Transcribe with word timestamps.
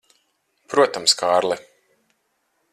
Protams, 0.73 1.15
Kārli. 1.21 1.61